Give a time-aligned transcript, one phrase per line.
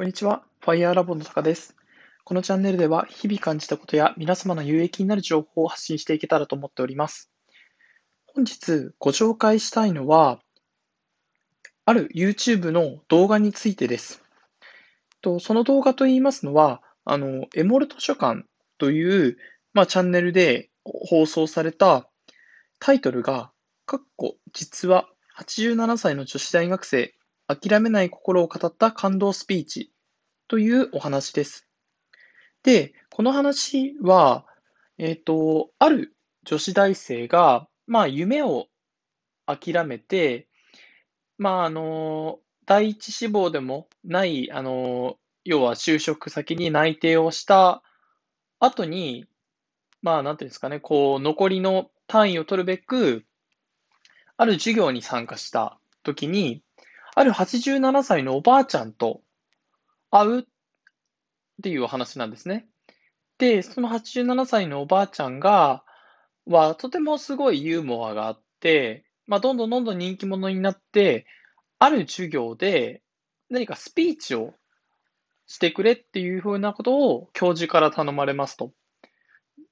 [0.00, 0.42] こんにちは。
[0.62, 1.76] ファイアーラボのタカです。
[2.24, 7.30] このチャンネルでは日々感じたことや皆様の有益になる情報を発信していけたらと思っております。
[8.24, 10.40] 本日ご紹介したいのは、
[11.84, 14.22] ある YouTube の動画についてです。
[15.20, 18.46] とその動画といいますのは、あの、エモル図書館
[18.78, 19.36] という、
[19.74, 22.08] まあ、チャンネルで放送された
[22.78, 23.52] タイトルが、
[23.84, 27.14] かっこ実は87歳の女子大学生
[27.54, 29.92] 諦めない心を語った感動スピーチ
[30.46, 31.66] というお話です。
[32.62, 34.46] で、この話は、
[34.98, 38.66] えっ、ー、と、ある女子大生が、まあ、夢を
[39.46, 40.46] 諦めて、
[41.38, 47.82] まあ、あの、第一志望でもない、あの、要は就職先に内定をした
[48.60, 49.26] 後に、
[50.02, 53.24] まあ、なんていうんですかね、こう、残りの単位を取るべく、
[54.36, 56.62] ある授業に参加した時に、
[57.14, 59.22] ある87歳のおばあちゃんと
[60.10, 60.44] 会うっ
[61.62, 62.66] ていうお話なんですね。
[63.38, 65.84] で、その87歳のおばあちゃんが、
[66.46, 71.26] はとてもすごいユーモアがあって、まあ、どんどんどんどん人気者になって、
[71.78, 73.02] ある授業で
[73.48, 74.54] 何かスピーチを
[75.46, 78.72] してくれっていうふうなことを教授から頼まれますと。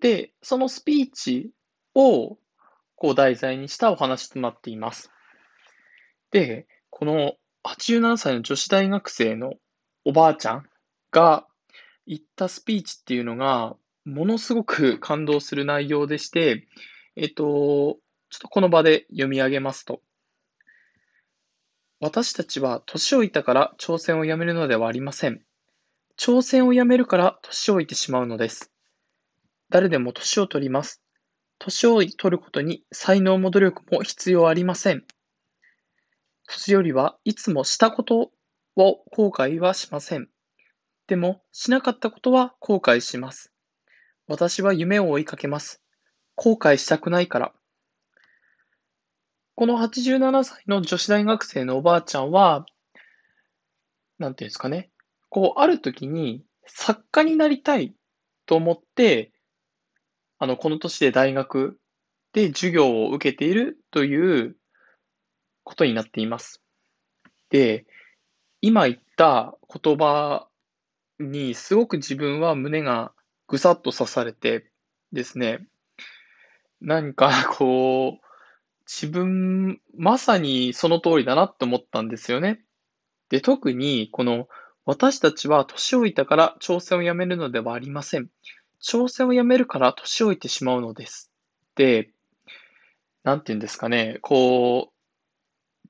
[0.00, 1.50] で、そのスピーチ
[1.94, 2.36] を
[2.96, 5.10] こう題材にしたお話となっています。
[6.30, 7.32] で、この
[7.64, 9.54] 87歳の女子大学生の
[10.04, 10.66] おばあちゃん
[11.10, 11.46] が
[12.06, 16.68] 言ったスピーチっていうのが、ものすごく感動する内容でして、
[17.16, 17.96] えっと、
[18.28, 20.02] ちょっとこの場で読み上げますと。
[21.98, 25.40] 私たちは年老いたから挑戦をやめるのではありません。
[26.18, 28.70] 挑戦をやめるから年老いてしまうのです。
[29.70, 31.02] 誰でも年を取ります。
[31.58, 35.06] 年を取ることに才能も努力も必要ありません。
[36.52, 38.30] 年寄りはいつもしたこと
[38.76, 40.28] を後悔はしません。
[41.06, 43.52] でも、しなかったことは後悔します。
[44.28, 45.82] 私は夢を追いかけます。
[46.36, 47.52] 後悔したくないから。
[49.54, 52.66] この87歳の女子大学生のおばあちゃんは、
[54.18, 54.90] なんていうんですかね。
[55.30, 57.94] こう、ある時に作家になりたい
[58.44, 59.32] と思って、
[60.38, 61.78] あの、この年で大学
[62.34, 64.56] で授業を受けているという
[65.64, 66.62] ことになっています。
[67.50, 67.86] で、
[68.60, 70.48] 今言った言葉
[71.18, 73.12] にすごく自分は胸が
[73.48, 74.70] ぐさっと刺されて
[75.12, 75.66] ですね、
[76.80, 78.26] 何かこう、
[78.86, 82.64] 自分、まさにその通りだなって思ったんですよね。
[83.28, 84.48] で、特にこの
[84.84, 88.28] 私たちは年老いたから挑戦をやめるのではありません。
[88.82, 91.30] 挑戦をやめるから年老いてしまうのです。
[91.76, 92.10] で、
[93.22, 94.91] なんて言うんですかね、こう、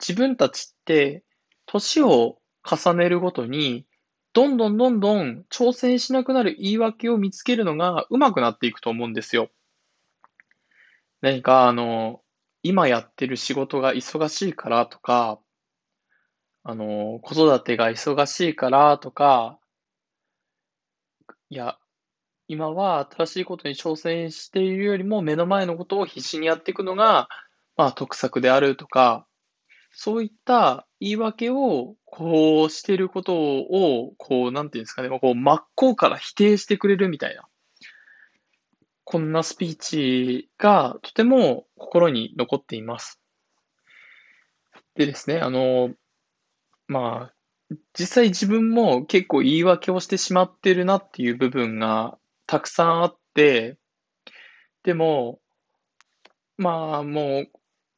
[0.00, 1.24] 自分たちって、
[1.66, 3.86] 年を重ねるごとに、
[4.32, 9.50] どんどんどんどん挑戦しなくなる言い訳を見つけるのが上手くなっていくと思うんですよ。
[11.20, 12.22] 何か、あの、
[12.62, 15.40] 今やってる仕事が忙しいからとか、
[16.62, 19.58] あの、子育てが忙しいからとか、
[21.50, 21.78] いや、
[22.46, 27.28] 今は新しいことに挑戦しているよりも目の前のことを必死にやっていくのが、
[27.76, 29.27] まあ、得策であるとか、
[29.90, 37.48] そういった言い訳を、こうしてることを、こう、なんていうんですかね、こう、真っ向から否定してくれるみたいな。
[39.04, 43.20] こんなスピーチがとても心に残っています。
[44.94, 45.94] でですね、あの、
[46.88, 47.34] まあ、
[47.98, 53.78] 実際自分も結構言い訳をしてしまってるなっていう部分がたくさんあって、
[54.82, 55.40] でも、
[56.56, 57.46] まあも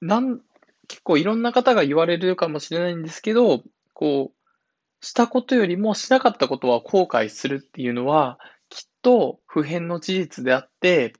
[0.00, 0.40] う、なん、
[0.88, 3.62] 結構いろんな方が言われるかもしれないんですけど、
[3.94, 8.38] こう、したことよりもしなかったことは後悔するっていうのは、
[8.68, 11.14] きっと普遍の事実であって、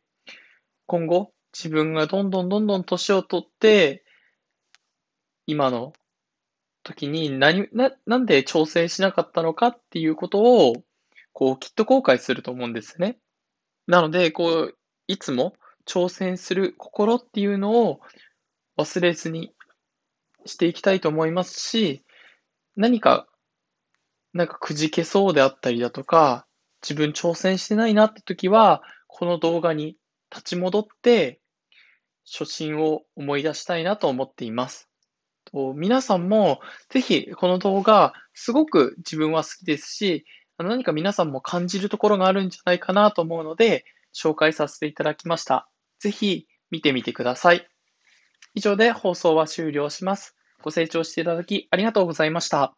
[0.86, 4.04] 今後、自分がどんどんどんどん年を取って、
[5.46, 5.92] 今の
[6.82, 10.84] 時に何、な、なんで調整しなかったのかっていうことを、
[11.32, 13.18] こう、きっと後悔すると思うんですね。
[13.86, 15.54] なので、こう、いつも
[15.86, 18.00] 挑戦する心っていうのを
[18.76, 19.52] 忘れずに
[20.46, 22.04] していきたいと思いますし、
[22.76, 23.26] 何か、
[24.32, 26.46] なんかくじけそうであったりだとか、
[26.82, 29.96] 自分挑戦してないなって時は、この動画に
[30.30, 31.40] 立ち戻って、
[32.24, 34.88] 初心を思い出したいなと思っています。
[35.44, 40.24] と皆さんもぜひこの動画すごく自分は好きですし、
[40.58, 43.84] 何か皆さんも感じるところがあるんじゃないかなと思うので
[44.14, 45.68] 紹介させていただきました。
[45.98, 47.71] ぜひ見てみてください。
[48.54, 50.36] 以上で放送は終了します。
[50.62, 52.74] ご清聴していただきありがとうございました。